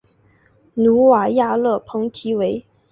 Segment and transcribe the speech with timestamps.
[0.73, 2.65] 努瓦亚勒蓬提维。